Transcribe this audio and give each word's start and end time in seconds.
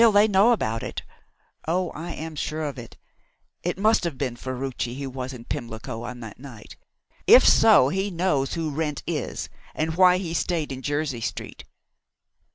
they 0.13 0.27
know 0.27 0.51
about 0.51 0.81
it. 0.81 1.03
Oh, 1.67 1.91
I 1.91 2.13
am 2.13 2.35
sure 2.35 2.63
of 2.63 2.79
it. 2.79 2.97
It 3.61 3.77
must 3.77 4.03
have 4.03 4.17
been 4.17 4.35
Ferruci 4.35 4.97
who 4.99 5.11
was 5.11 5.31
in 5.31 5.45
Pimlico 5.45 6.01
on 6.01 6.21
that 6.21 6.39
night. 6.39 6.75
If 7.27 7.47
so, 7.47 7.89
he 7.89 8.09
knows 8.09 8.55
who 8.55 8.71
Wrent 8.71 9.03
is, 9.05 9.47
and 9.75 9.93
why 9.93 10.17
he 10.17 10.33
stayed 10.33 10.71
in 10.71 10.81
Jersey 10.81 11.21
Street." 11.21 11.65